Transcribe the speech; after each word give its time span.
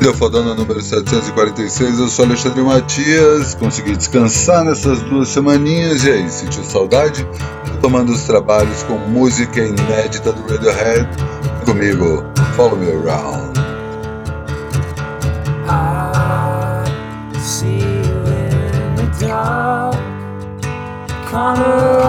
Grafodana 0.00 0.54
número 0.54 0.80
é 0.80 0.82
746, 0.82 1.98
eu 1.98 2.08
sou 2.08 2.24
Alexandre 2.24 2.62
Matias, 2.62 3.54
consegui 3.54 3.94
descansar 3.94 4.64
nessas 4.64 5.02
duas 5.02 5.28
semaninhas. 5.28 6.04
E 6.04 6.10
aí, 6.10 6.30
sentiu 6.30 6.64
saudade? 6.64 7.28
Tomando 7.82 8.10
os 8.10 8.22
trabalhos 8.22 8.82
com 8.84 8.96
música 8.96 9.60
inédita 9.60 10.32
do 10.32 10.40
Radiohead, 10.50 11.06
comigo, 11.66 12.24
Follow 12.56 12.78
Me 12.78 12.90
Around. 12.90 13.58
I 15.68 17.38
see 17.38 17.80
you 17.80 18.24
in 18.24 18.96
the 18.96 19.26
dark, 19.26 19.98
color 21.30 21.99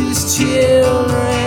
his 0.00 0.36
children. 0.36 1.39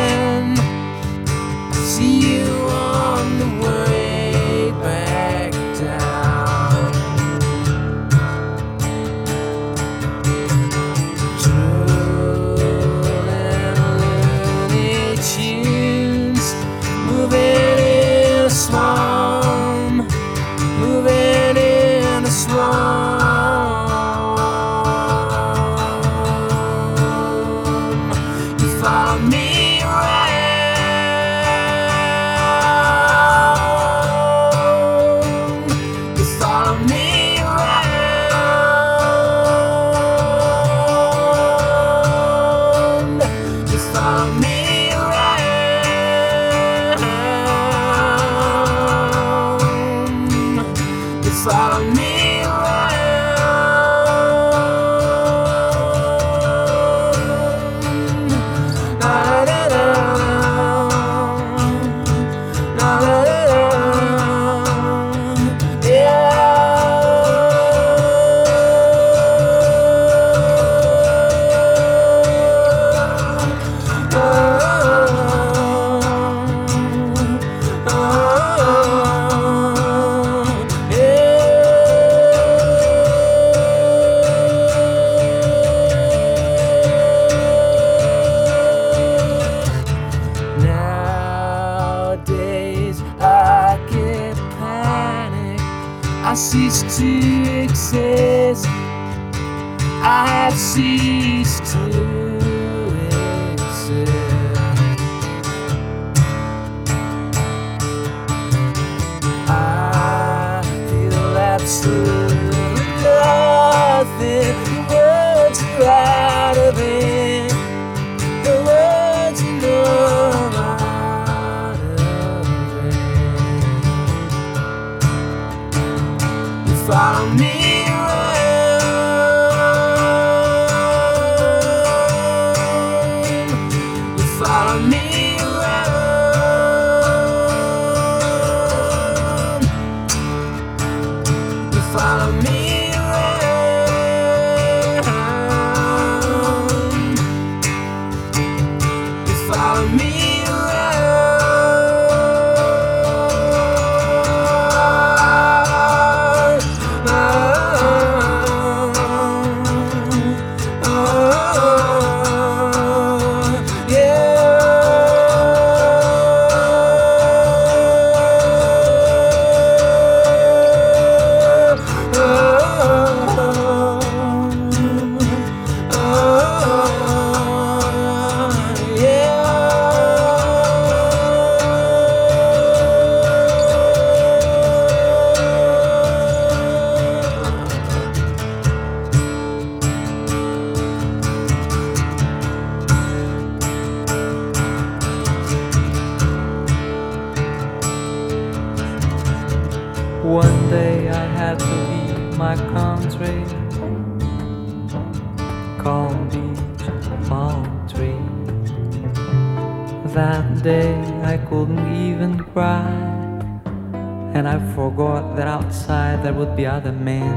Be 216.63 216.67
other 216.67 216.93
men. 216.93 217.35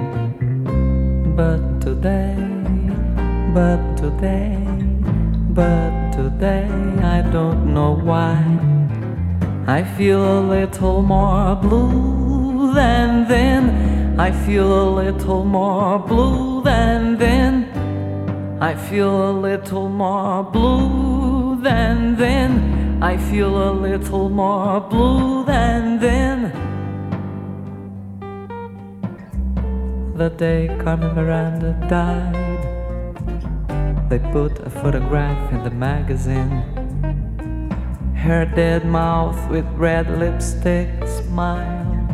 But 1.37 1.61
today, 1.81 2.37
but 3.58 3.81
today, 4.02 4.56
but 5.61 5.93
today 6.12 6.69
I 7.17 7.19
don't 7.37 7.75
know 7.75 7.93
why. 8.11 8.38
I 9.67 9.82
feel 9.96 10.23
a 10.38 10.43
little 10.55 11.02
more 11.02 11.56
blue 11.56 12.73
than 12.75 13.26
then. 13.28 13.62
I 14.26 14.31
feel 14.46 14.69
a 14.84 14.88
little 15.02 15.44
more 15.44 15.75
Carmen 30.86 31.16
Miranda 31.16 31.72
died, 31.90 32.62
they 34.08 34.20
put 34.30 34.60
a 34.60 34.70
photograph 34.70 35.52
in 35.52 35.64
the 35.64 35.70
magazine. 35.70 36.62
Her 38.14 38.44
dead 38.44 38.86
mouth 38.86 39.50
with 39.50 39.64
red 39.74 40.08
lipstick 40.16 40.88
smile, 41.08 42.06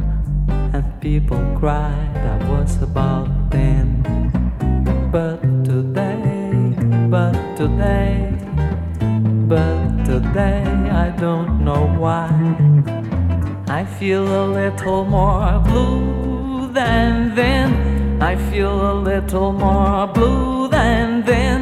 and 0.72 0.84
people 1.02 1.36
cried. 1.60 2.16
I 2.16 2.38
was 2.48 2.80
about 2.82 3.28
ten, 3.50 4.00
but 5.12 5.42
today 5.66 6.72
but 7.10 7.34
today, 7.58 8.32
but 9.52 10.04
today 10.06 10.64
I 11.04 11.10
don't 11.20 11.62
know 11.62 11.88
why. 11.98 12.30
I 13.68 13.84
feel 13.84 14.24
a 14.24 14.46
little 14.46 15.04
more 15.04 15.60
blue 15.60 16.72
than 16.72 17.34
then. 17.34 17.91
I 18.22 18.36
feel 18.36 18.92
a 18.92 18.94
little 18.94 19.50
more 19.52 20.06
blue 20.06 20.68
than 20.68 21.24
then. 21.24 21.60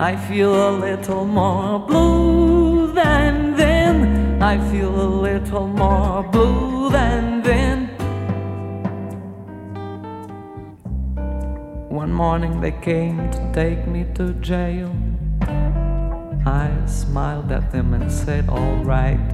I 0.00 0.14
feel 0.14 0.54
a 0.54 0.70
little 0.70 1.24
more 1.24 1.80
blue 1.80 2.92
than 2.92 3.56
then. 3.56 4.40
I 4.40 4.56
feel 4.70 4.94
a 4.94 5.10
little 5.26 5.66
more 5.66 6.22
blue 6.22 6.88
than 6.90 7.42
then. 7.42 7.88
One 11.88 12.12
morning 12.12 12.60
they 12.60 12.70
came 12.70 13.28
to 13.32 13.52
take 13.52 13.88
me 13.88 14.06
to 14.14 14.34
jail. 14.34 14.94
I 16.46 16.70
smiled 16.86 17.50
at 17.50 17.72
them 17.72 17.92
and 17.92 18.10
said, 18.10 18.48
Alright. 18.48 19.28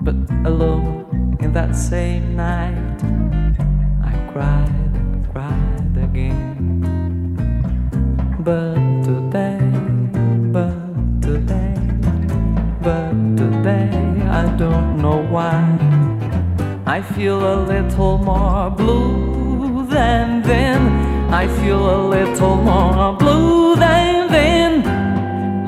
But 0.00 0.16
alone 0.46 1.36
in 1.40 1.52
that 1.52 1.76
same 1.76 2.36
night, 2.36 3.12
again. 6.12 6.36
But 8.44 8.74
today, 9.04 9.58
but 10.52 10.74
today, 11.22 11.76
but 12.82 13.12
today, 13.36 13.90
I 14.28 14.44
don't 14.58 14.98
know 15.00 15.22
why. 15.34 15.60
I 16.86 17.00
feel 17.00 17.38
a 17.54 17.56
little 17.72 18.18
more 18.18 18.70
blue 18.70 19.86
than 19.86 20.42
then. 20.42 20.80
I 21.32 21.46
feel 21.48 21.82
a 21.96 22.00
little 22.08 22.56
more 22.56 23.16
blue 23.16 23.76
than 23.76 24.28
then. 24.28 24.72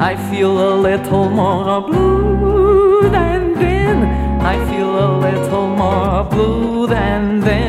I 0.00 0.17
feel 0.31 0.55
a 0.70 0.75
little 0.76 1.29
more 1.31 1.81
blue 1.81 3.08
than 3.08 3.55
then. 3.55 3.96
I 4.43 4.56
feel 4.69 4.91
a 5.06 5.11
little 5.26 5.69
more 5.69 6.25
blue 6.25 6.87
than 6.87 7.41
then. 7.41 7.63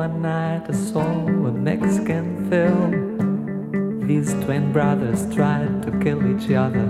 One 0.00 0.22
night 0.22 0.64
I 0.66 0.72
saw 0.72 1.02
a 1.02 1.52
Mexican 1.52 2.48
film. 2.48 4.00
These 4.06 4.32
twin 4.44 4.72
brothers 4.72 5.28
tried 5.34 5.82
to 5.82 5.90
kill 6.00 6.20
each 6.32 6.50
other. 6.52 6.88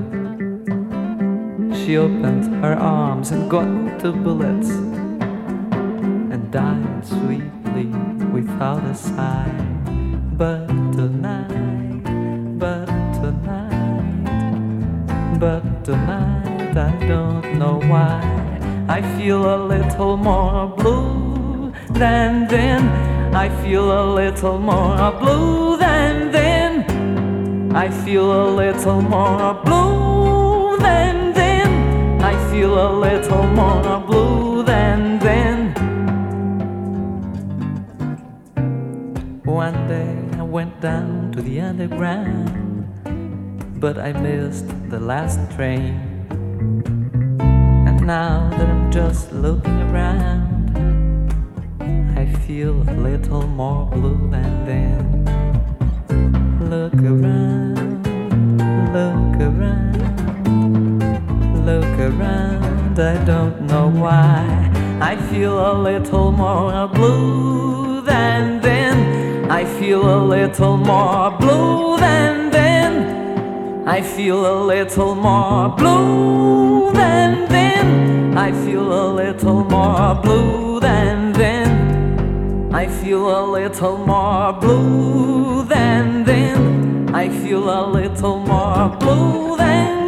She 1.75 1.97
opened 1.97 2.45
her 2.63 2.75
arms 2.75 3.33
and 3.33 3.51
got 3.51 3.99
two 3.99 4.13
bullets 4.13 4.71
and 6.31 6.53
died 6.53 7.05
sweetly 7.05 7.87
without 8.31 8.85
a 8.85 8.95
sigh. 8.95 9.59
But 10.39 10.69
tonight, 10.95 12.05
but 12.61 12.87
tonight, 13.19 14.61
but 15.41 15.65
tonight, 15.85 16.77
I 16.77 16.93
don't 17.09 17.59
know 17.59 17.81
why. 17.91 18.21
I 18.89 19.03
feel 19.19 19.43
a 19.53 19.59
little 19.67 20.17
more 20.17 20.69
blue 20.77 21.10
than 21.93 22.47
then. 22.49 22.83
I 23.35 23.49
feel 23.63 23.91
a 23.93 24.05
little 24.15 24.59
more 24.59 25.13
blue 25.13 25.77
than 25.77 26.33
then. 26.33 27.75
I 27.75 27.89
feel 27.89 28.27
a 28.33 28.49
little 28.51 29.01
more 29.01 29.55
blue 29.65 30.77
than 30.79 31.33
then. 31.33 32.21
I 32.23 32.35
feel 32.51 32.75
a 32.75 32.91
little 32.99 33.47
more 33.47 34.01
blue 34.01 34.63
than 34.65 35.19
then. 35.21 35.73
One 39.45 39.87
day 39.87 40.19
I 40.39 40.43
went 40.43 40.81
down 40.81 41.33
to 41.33 41.43
the 41.43 41.61
underground, 41.61 42.87
but 43.81 43.99
I 43.99 44.13
missed 44.13 44.67
the 44.91 44.99
last 44.99 45.39
train. 45.55 45.95
And 47.87 48.07
now 48.07 48.51
that 48.51 48.69
I'm 48.69 48.91
just 48.91 49.33
looking 49.33 49.81
around, 49.83 50.60
feel 52.51 52.83
a 52.89 52.97
little 53.09 53.47
more 53.47 53.87
blue 53.87 54.29
than 54.29 54.53
then. 54.67 55.05
Look 56.73 56.95
around, 56.95 58.03
look 58.97 59.37
around, 59.49 60.99
look 61.65 61.97
around, 62.09 62.99
I 62.99 63.25
don't 63.25 63.57
know 63.71 63.89
why. 63.89 64.43
I 65.01 65.15
feel 65.31 65.55
a 65.73 65.75
little 65.89 66.33
more 66.33 66.89
blue 66.89 68.03
than 68.03 68.61
then. 68.61 69.49
I 69.49 69.65
feel 69.65 70.03
a 70.19 70.21
little 70.35 70.77
more 70.77 71.31
blue 71.39 71.99
than 71.99 72.51
then. 72.51 72.93
I 73.87 74.03
feel 74.03 74.41
a 74.55 74.59
little 74.73 75.15
more 75.15 75.69
blue 75.69 76.91
than 77.01 77.49
then. 77.49 78.37
I 78.37 78.51
feel 78.65 78.87
a 79.05 79.07
little 79.23 79.63
more 79.63 80.17
blue 80.17 80.81
than. 80.81 81.30
I 82.73 82.87
feel 82.87 83.29
a 83.29 83.43
little 83.51 83.99
more 83.99 84.53
blue 84.53 85.65
than 85.65 86.23
then. 86.25 87.13
I 87.13 87.29
feel 87.29 87.69
a 87.69 87.91
little 87.91 88.39
more 88.39 88.89
blue 89.01 89.57
than 89.57 90.00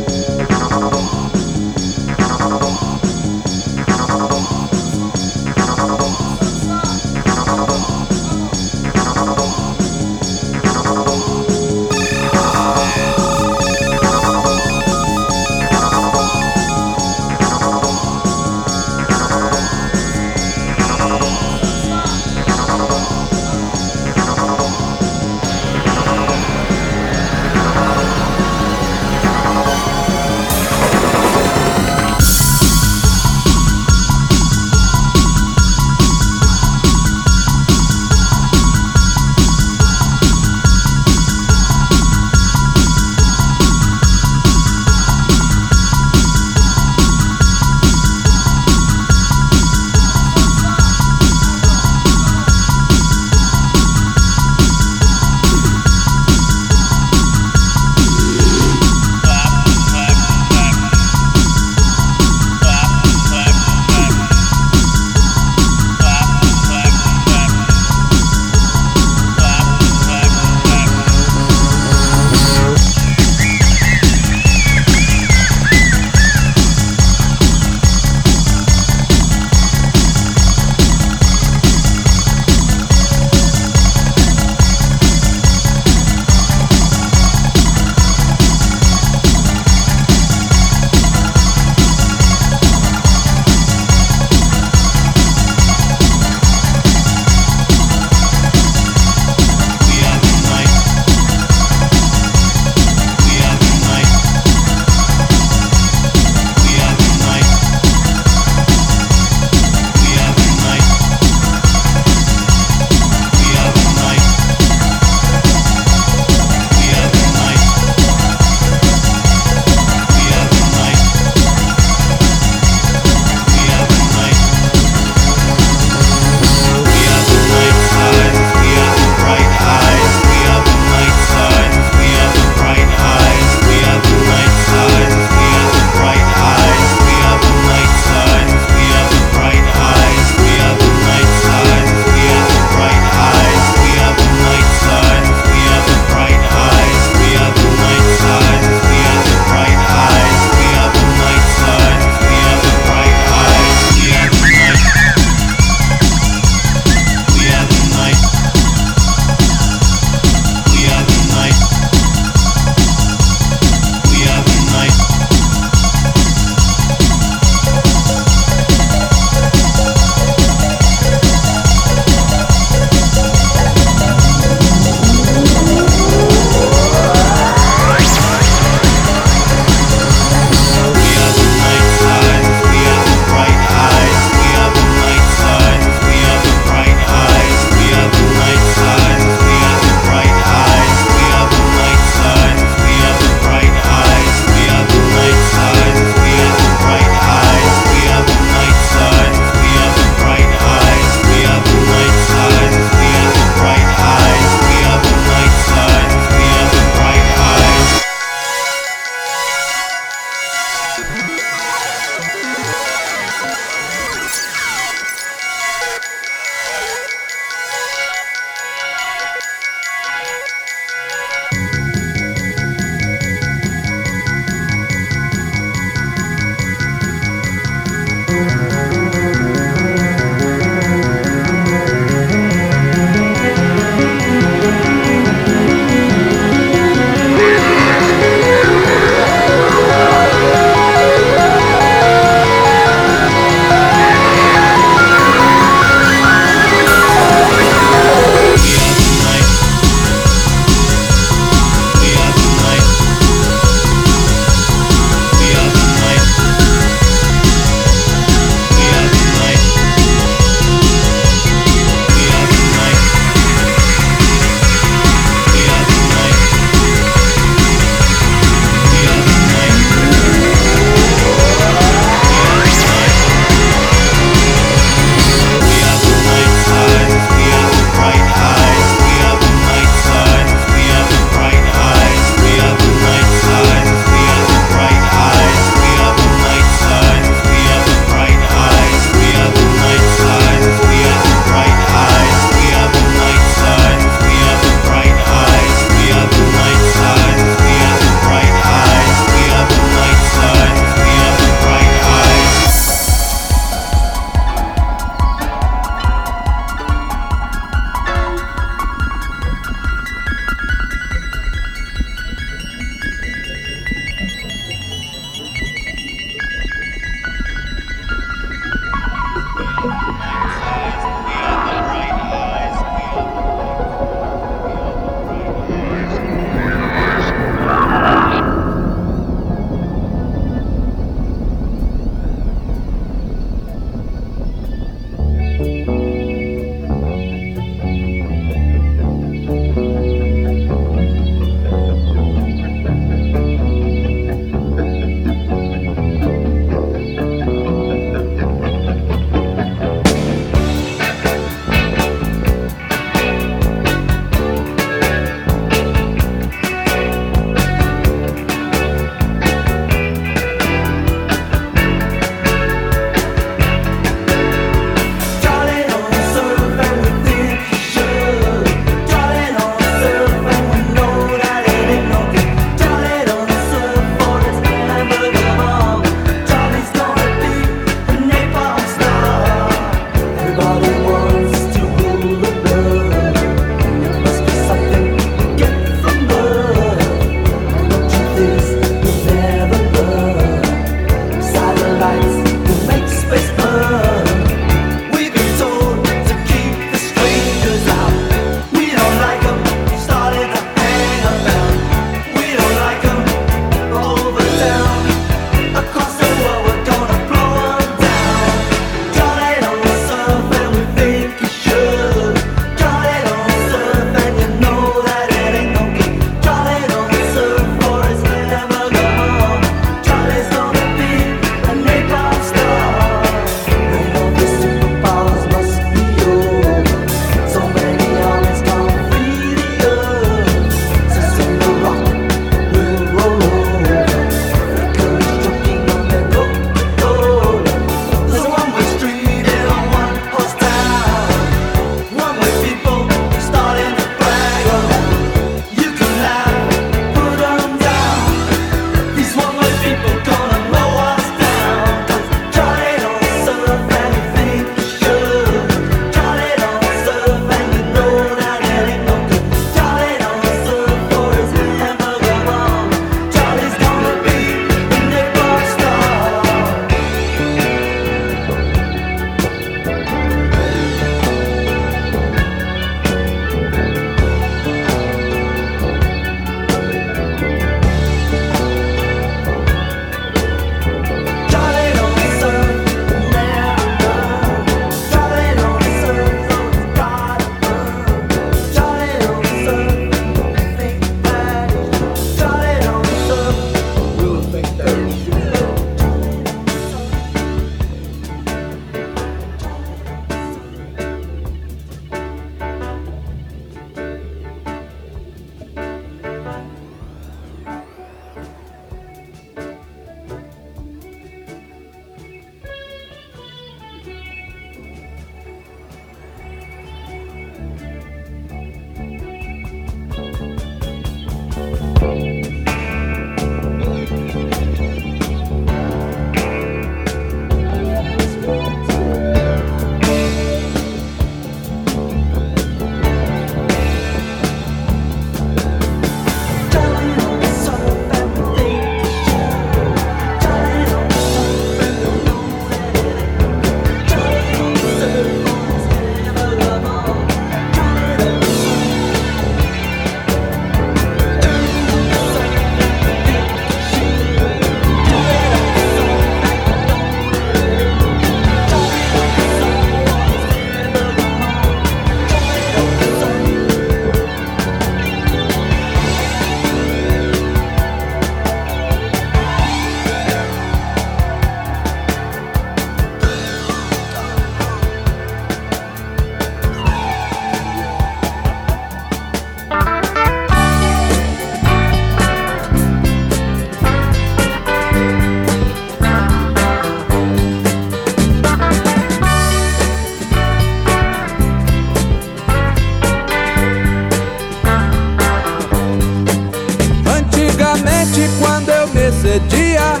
excedia 599.34 600.00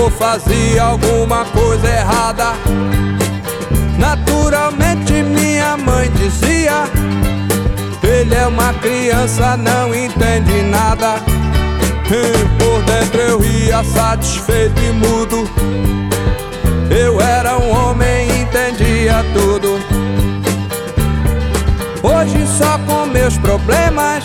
ou 0.00 0.10
fazia 0.10 0.82
alguma 0.82 1.44
coisa 1.46 1.88
errada. 1.88 2.52
Naturalmente 3.98 5.12
minha 5.22 5.76
mãe 5.76 6.10
dizia: 6.12 6.84
Ele 8.02 8.34
é 8.34 8.46
uma 8.46 8.72
criança, 8.74 9.56
não 9.56 9.94
entende 9.94 10.62
nada. 10.62 11.16
E 12.06 12.62
por 12.62 12.82
dentro 12.82 13.20
eu 13.20 13.38
ria 13.38 13.84
satisfeito 13.84 14.80
e 14.80 14.92
mudo. 14.92 15.48
Eu 16.90 17.20
era 17.20 17.58
um 17.58 17.70
homem, 17.70 18.40
entendia 18.40 19.24
tudo. 19.34 19.78
Hoje 22.02 22.46
só 22.58 22.78
com 22.78 23.06
meus 23.06 23.36
problemas. 23.38 24.24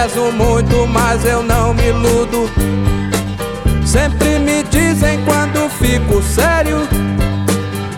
Rezo 0.00 0.30
muito, 0.30 0.86
mas 0.86 1.24
eu 1.24 1.42
não 1.42 1.74
me 1.74 1.88
iludo. 1.88 2.48
Sempre 3.84 4.38
me 4.38 4.62
dizem 4.62 5.18
quando 5.24 5.68
fico 5.70 6.22
sério. 6.22 6.86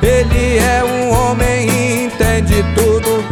Ele 0.01 0.57
é 0.57 0.83
um 0.83 1.11
homem 1.11 1.69
e 1.69 2.05
entende 2.05 2.65
tudo. 2.75 3.23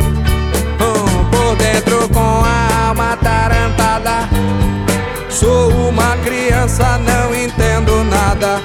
Hum, 0.84 1.24
por 1.30 1.56
dentro 1.56 2.10
com 2.10 2.44
a 2.44 2.88
alma 2.88 3.16
tarantada. 3.16 4.28
Sou 5.30 5.70
uma 5.88 6.14
criança, 6.18 6.98
não 6.98 7.34
entendo 7.34 8.04
nada. 8.04 8.60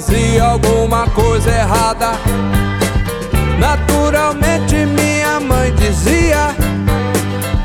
Fazia 0.00 0.44
alguma 0.44 1.06
coisa 1.08 1.50
errada. 1.50 2.12
Naturalmente 3.58 4.74
minha 4.86 5.38
mãe 5.40 5.74
dizia: 5.74 6.56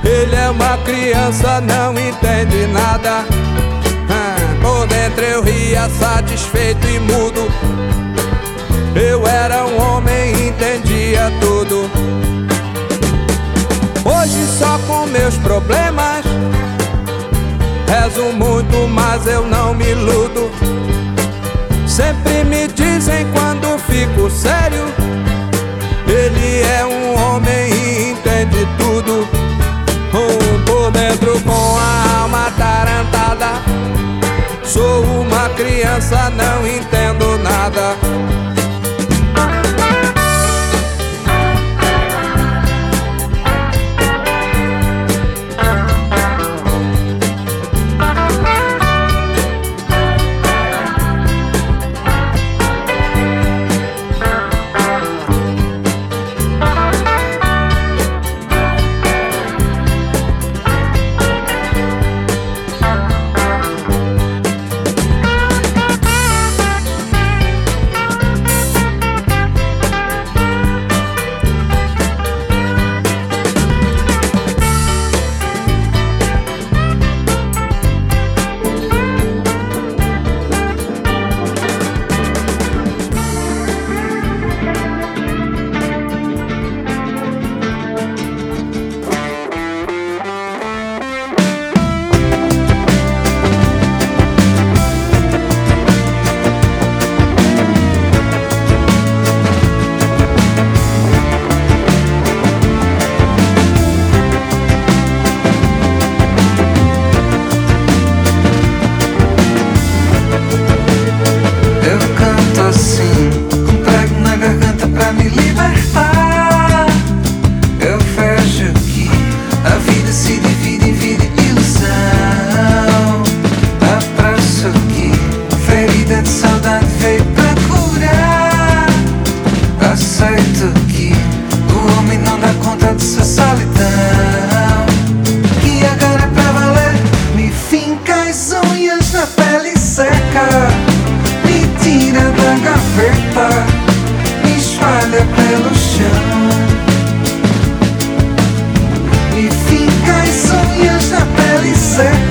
Ele 0.04 0.36
é 0.36 0.50
uma 0.50 0.78
criança, 0.80 1.62
não 1.62 1.94
entende 1.94 2.68
nada. 2.68 3.26
Ah, 4.10 4.36
por 4.62 4.86
dentro 4.88 5.24
eu 5.24 5.44
ria 5.44 5.88
satisfeito 5.90 6.86
e 6.88 7.00
mudo. 7.00 7.50
Eu 8.96 9.26
era 9.26 9.66
um 9.66 9.82
homem, 9.82 10.32
entendia 10.48 11.32
tudo. 11.40 11.90
Hoje 14.04 14.46
só 14.60 14.78
com 14.88 15.08
meus 15.08 15.36
problemas 15.38 16.26
Rezo 17.88 18.34
muito, 18.34 18.88
mas 18.90 19.26
eu 19.28 19.46
não 19.46 19.74
me 19.74 19.86
iludo. 19.92 20.52
Sempre 21.96 22.44
me 22.44 22.68
dizem 22.68 23.26
quando 23.32 23.80
fico 23.80 24.30
sério. 24.30 24.84
Ele 26.06 26.62
é 26.62 26.86
um 26.86 27.16
homem 27.18 27.72
e 27.72 28.12
entende 28.12 28.68
tudo. 28.78 29.26
Um 30.14 30.64
por 30.66 30.92
dentro 30.92 31.40
com 31.40 31.78
a 31.78 32.20
alma 32.20 32.52
tarantada. 32.58 33.62
Sou 34.66 35.06
uma 35.06 35.48
criança, 35.52 36.30
não 36.32 36.68
entendo 36.68 37.05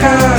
America. 0.04 0.33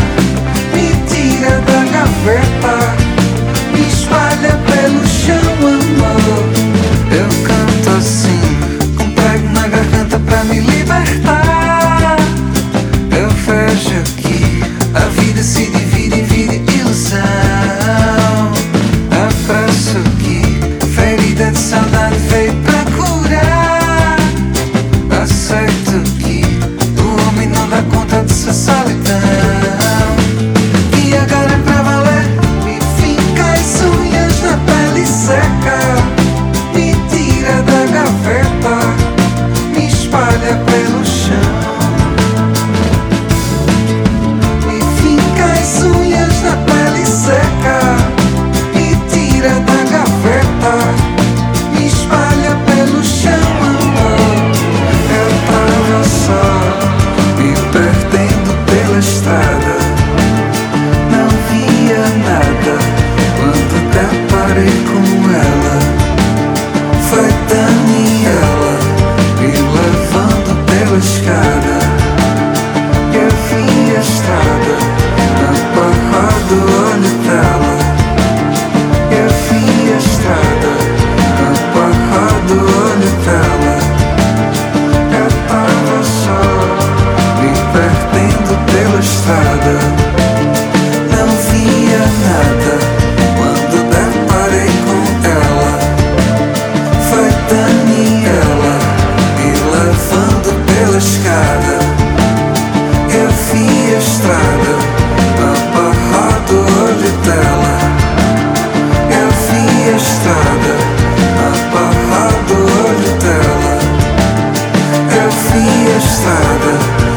estrada. 115.58 117.15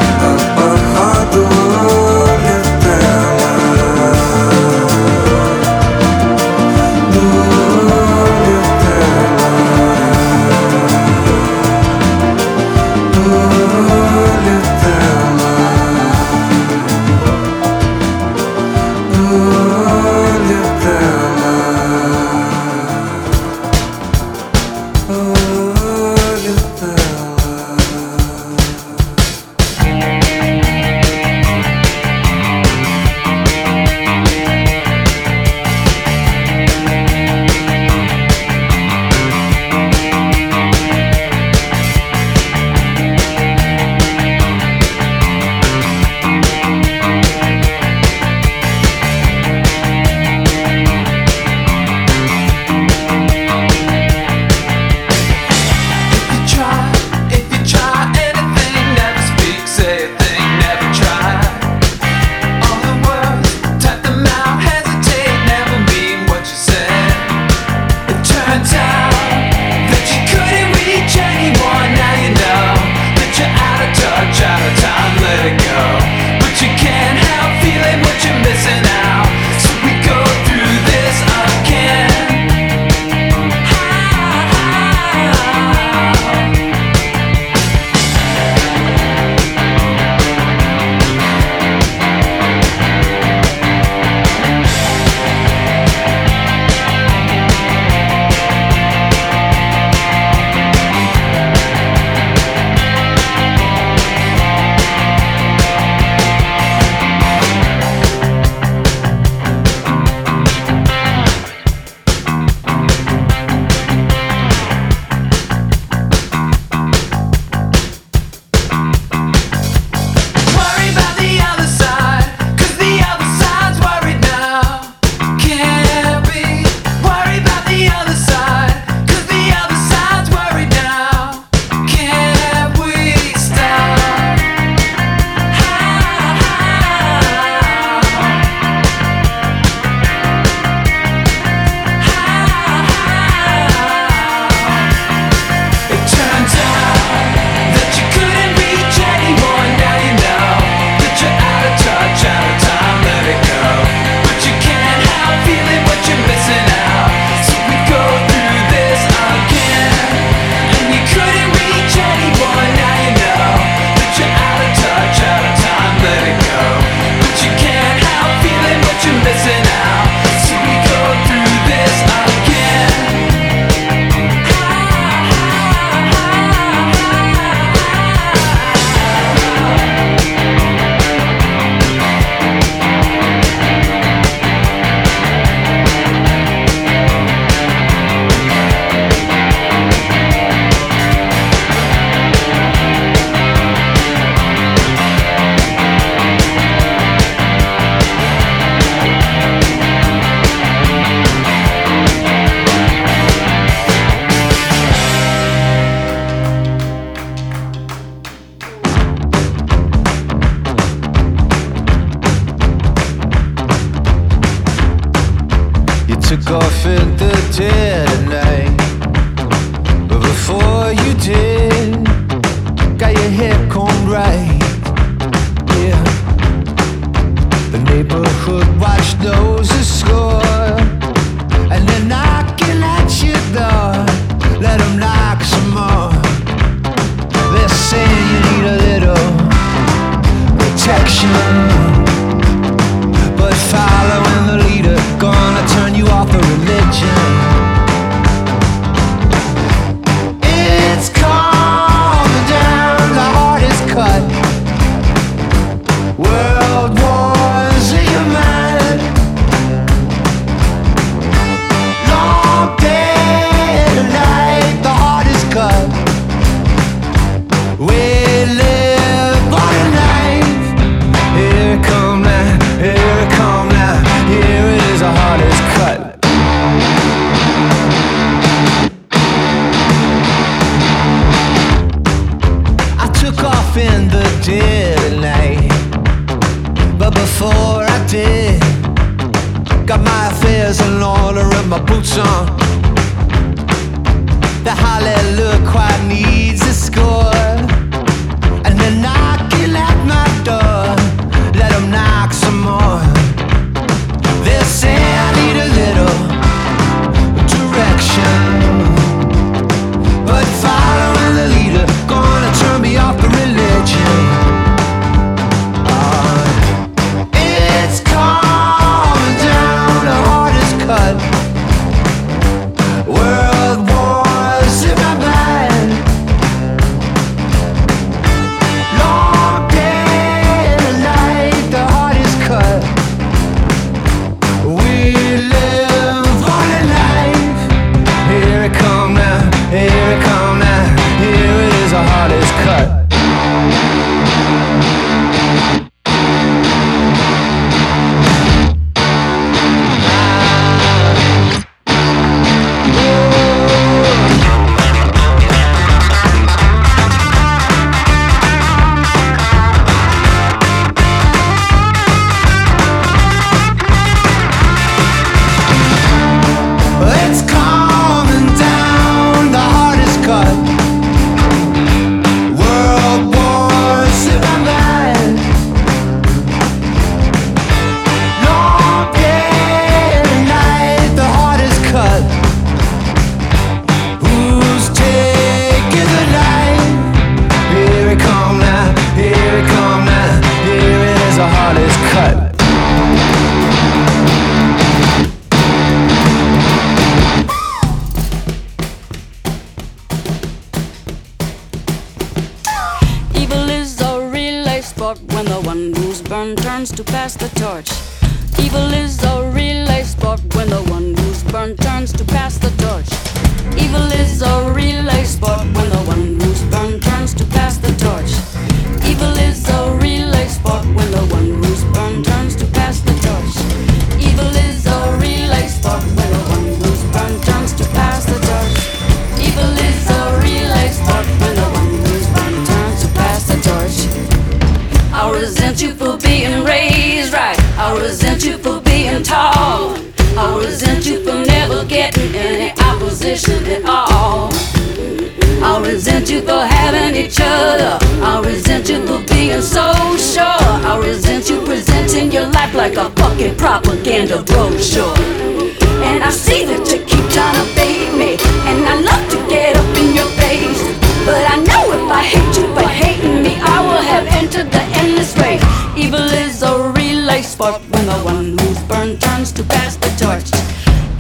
one 468.39 468.57
who's 468.59 468.81
burned 468.85 469.21
turns 469.21 469.51
to 469.51 469.65
pass 469.65 469.97
the 469.97 470.11
torch. 470.23 470.49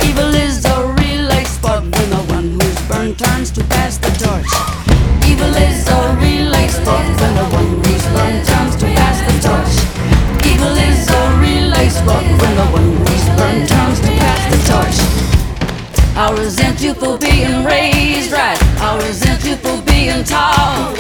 Evil 0.07 0.33
is 0.47 0.65
a 0.65 0.77
real 1.01 1.27
expert 1.33 1.83
when 1.95 2.09
the 2.15 2.23
one 2.37 2.49
who's 2.55 2.81
burned 2.87 3.19
turns 3.19 3.51
to 3.51 3.63
pass 3.75 3.99
the 3.99 4.13
torch. 4.23 4.53
Evil 5.27 5.55
is 5.67 5.83
a 5.89 6.01
real 6.23 6.55
expert 6.55 7.07
when 7.19 7.35
the 7.41 7.47
one 7.59 7.71
who's 7.83 8.05
burned 8.15 8.41
turns 8.47 8.77
to 8.77 8.87
pass 8.99 9.19
the 9.27 9.35
torch. 9.47 9.75
Evil 10.51 10.77
is 10.91 11.11
a 11.21 11.23
real 11.43 11.75
expert 11.85 12.25
when 12.41 12.55
the 12.61 12.69
one 12.79 12.91
who's 13.03 13.27
burned 13.39 13.67
turns 13.73 13.99
to 14.07 14.11
pass 14.23 14.41
the 14.53 14.59
torch. 14.71 14.99
I 16.25 16.27
resent 16.39 16.81
you 16.81 16.95
for 16.95 17.19
being 17.19 17.65
raised 17.65 18.31
right. 18.31 18.59
I 18.79 18.91
resent 19.05 19.43
you 19.45 19.57
for 19.57 19.77
being 19.91 20.23
tall. 20.23 20.95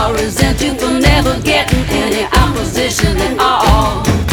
I 0.00 0.12
resent 0.20 0.60
you 0.60 0.74
for 0.74 0.92
never 1.00 1.40
getting 1.40 1.84
any 2.02 2.24
opposition 2.42 3.16
at 3.16 3.38
all. 3.38 4.31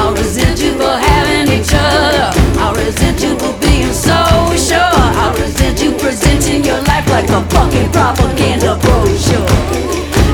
I'll 0.00 0.14
resent 0.14 0.62
you 0.62 0.72
for 0.80 0.96
having 0.96 1.52
each 1.52 1.72
other. 1.74 2.32
I'll 2.56 2.74
resent 2.74 3.20
you 3.22 3.36
for 3.38 3.52
being 3.60 3.92
so 3.92 4.16
sure. 4.56 4.96
I'll 5.20 5.36
resent 5.36 5.82
you 5.82 5.92
presenting 5.92 6.64
your 6.64 6.80
life 6.88 7.06
like 7.10 7.28
a 7.28 7.44
fucking 7.52 7.92
propaganda 7.92 8.80
brochure. 8.80 9.44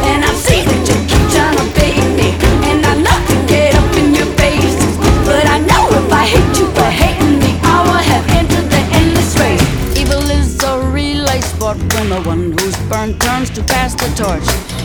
And 0.07 0.23
I 0.23 0.33
see 0.39 0.63
that 0.63 0.83
you 0.87 0.97
keep 1.11 1.25
trying 1.35 1.59
to 1.59 1.67
bait 1.75 1.99
me. 2.15 2.31
And 2.71 2.87
I 2.87 2.95
love 2.95 3.25
to 3.27 3.39
get 3.51 3.75
up 3.75 3.91
in 3.99 4.15
your 4.15 4.31
face. 4.39 4.79
But 5.27 5.45
I 5.51 5.59
know 5.59 5.91
if 5.99 6.13
I 6.13 6.25
hate 6.25 6.55
you 6.61 6.71
for 6.71 6.87
hating 6.87 7.41
me, 7.43 7.59
I 7.67 7.83
will 7.83 8.05
have 8.13 8.25
entered 8.39 8.71
the 8.71 8.83
endless 8.95 9.35
race. 9.35 9.67
Evil 9.99 10.23
is 10.31 10.63
a 10.63 10.79
relay 10.95 11.41
sport 11.41 11.79
when 11.95 12.11
the 12.11 12.23
one 12.23 12.53
who's 12.53 12.77
burned 12.87 13.21
turns 13.21 13.51
to 13.51 13.65
pass 13.65 13.95
the 13.99 14.07
torch. 14.15 14.76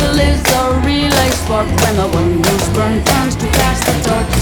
Evil 0.00 0.18
is 0.18 0.40
a 0.48 0.80
relay 0.86 1.30
spark 1.30 1.66
When 1.66 1.96
the 1.96 2.08
one 2.08 2.40
burn 2.74 3.04
turns 3.04 3.36
to 3.36 3.46
pass 3.58 3.80
the 3.84 3.94
torch. 4.08 4.36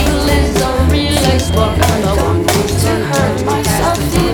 Evil 0.00 0.28
is 0.28 0.62
a 0.62 0.70
relay 0.90 1.38
spark 1.38 1.76
When 1.76 2.00
the 2.00 2.14
one 2.22 2.46
turns 2.46 3.04
hurt 3.04 3.44
myself 3.44 4.27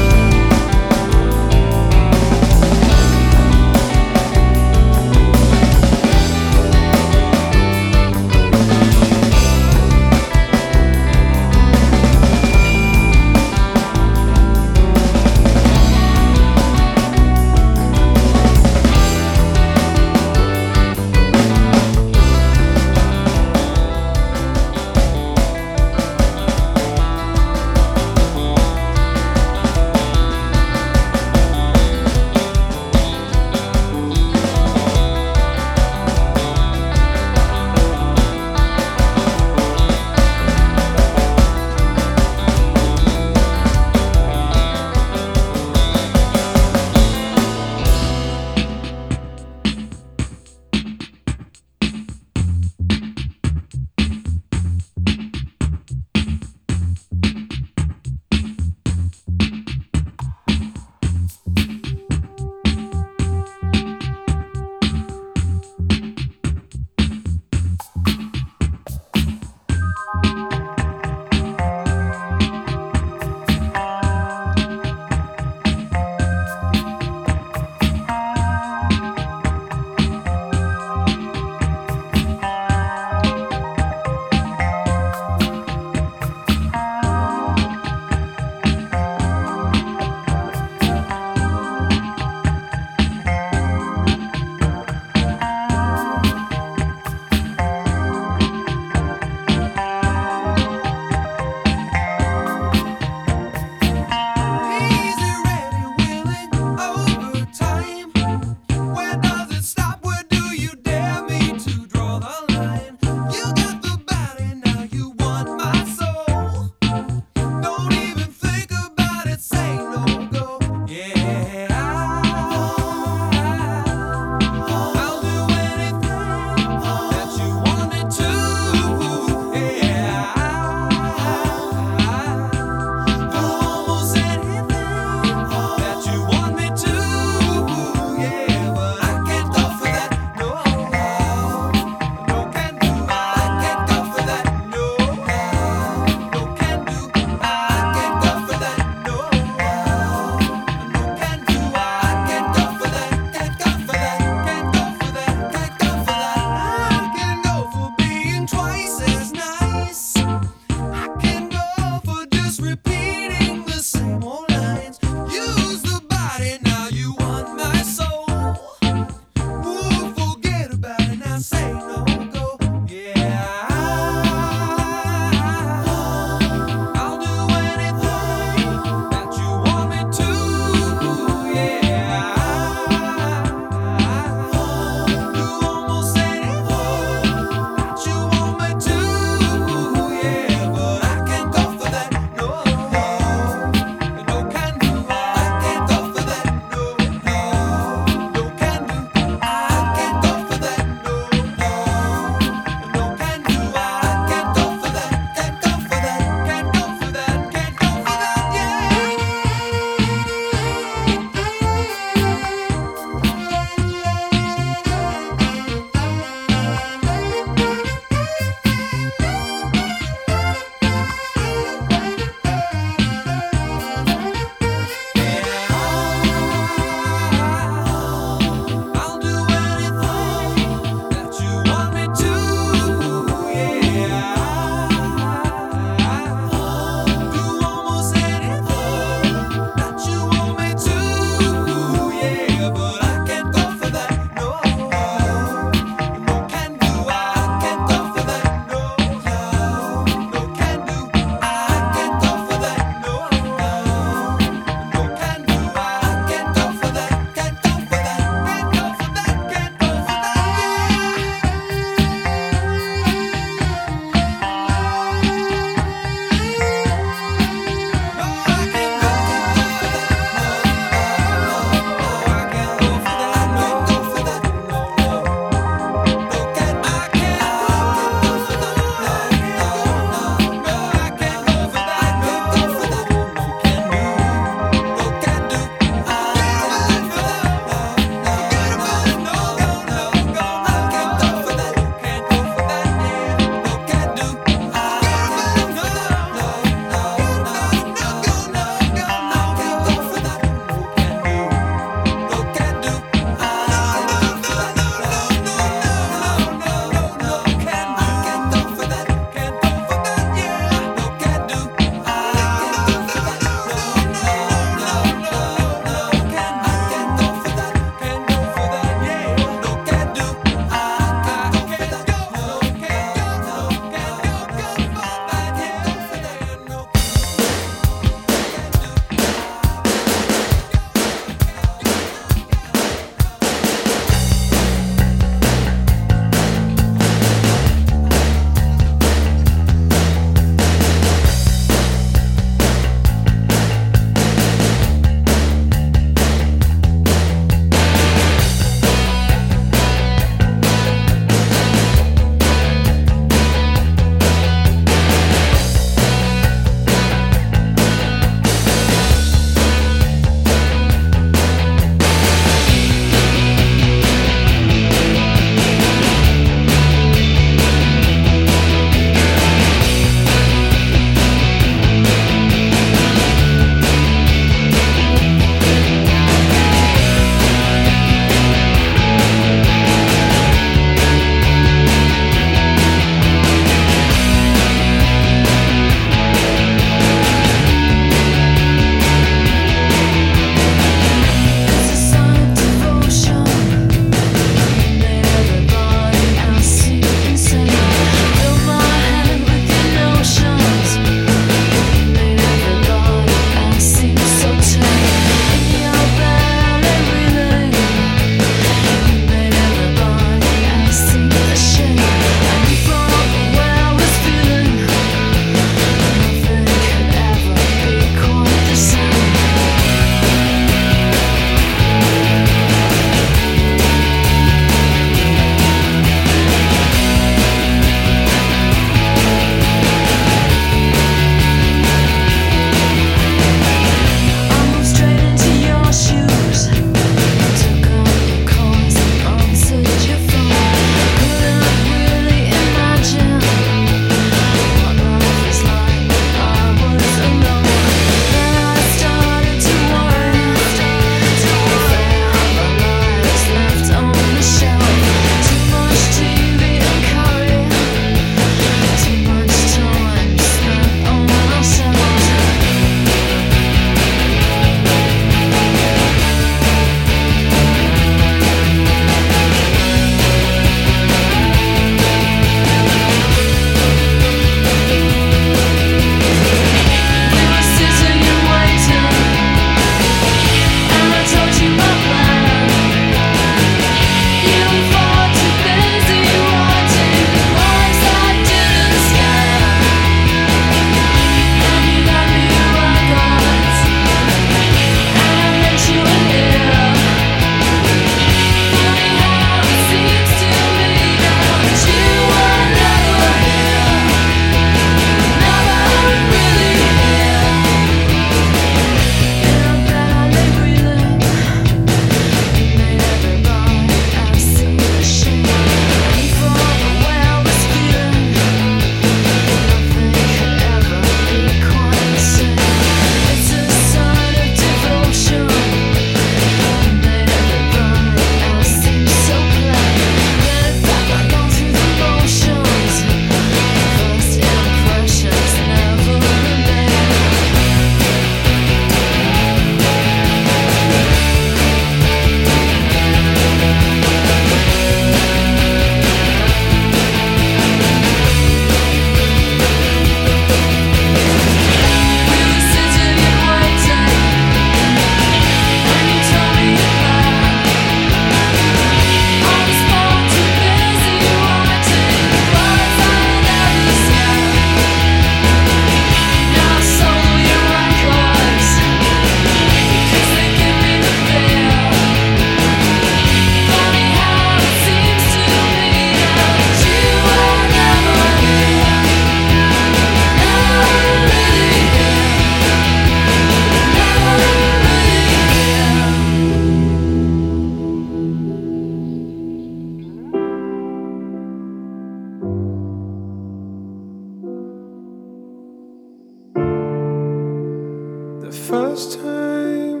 the 598.48 598.54
first 598.54 599.20
time 599.20 600.00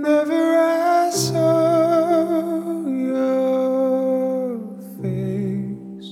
never 0.00 0.58
I 0.58 1.10
saw 1.10 2.86
your 2.86 4.58
face, 5.02 6.08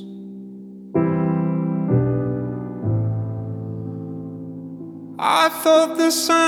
I 5.18 5.48
thought 5.62 5.96
the 5.96 6.10
sun. 6.10 6.45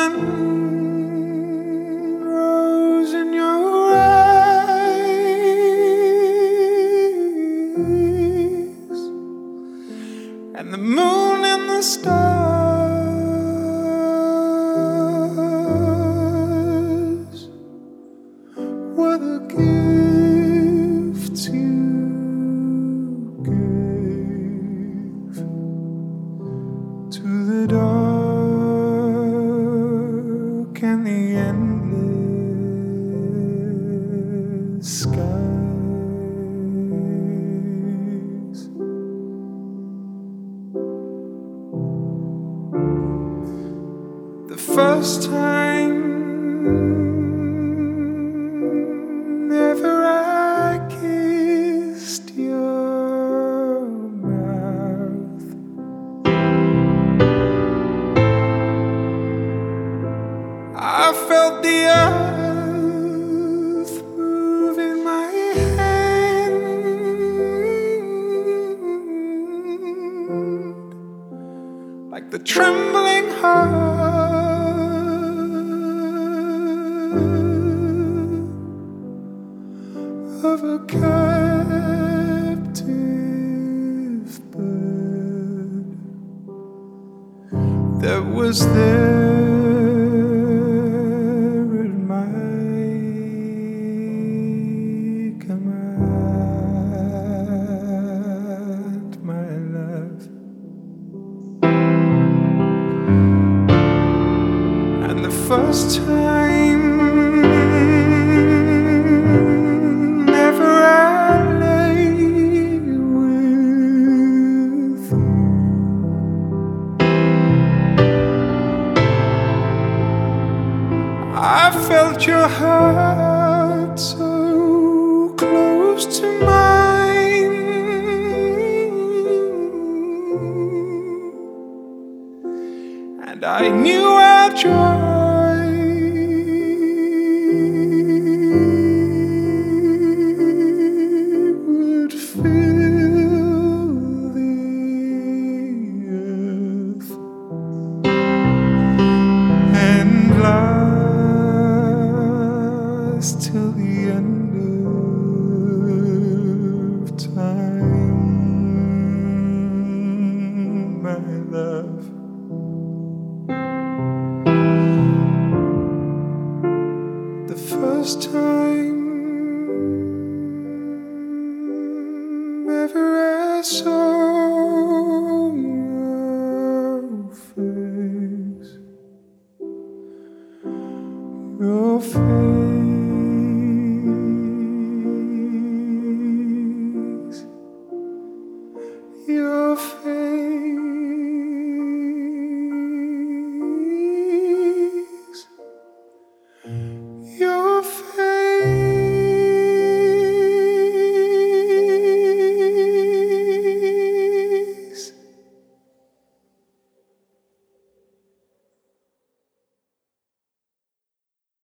Your 105.68 106.06
face. 106.06 106.47